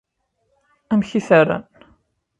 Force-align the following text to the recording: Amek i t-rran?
Amek 0.91 1.11
i 1.19 1.21
t-rran? 1.27 1.63